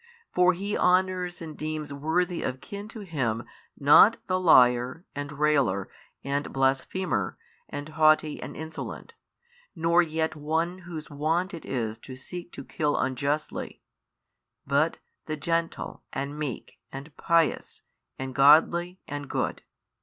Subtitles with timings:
[0.33, 3.43] For He honours and deems worthy of kin to Him
[3.79, 5.91] not the liar and railer
[6.23, 7.37] and blasphemer
[7.69, 9.13] and haughty and insolent,
[9.75, 13.83] nor yet one whose wont it is to seek to kill unjustly,
[14.65, 17.83] but the gentle and meek and pious
[18.17, 19.61] and godly and good.